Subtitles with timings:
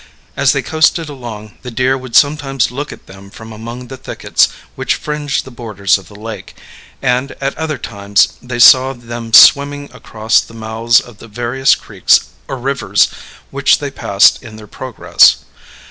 [0.35, 4.49] As they coasted along, the deer would sometimes look at them from among the thickets
[4.73, 6.55] which fringed the borders of the lake;
[7.03, 12.21] and at other times they saw them swimming across the mouths of the various creeks
[12.47, 13.09] or rivers
[13.51, 15.45] which they passed in their progress.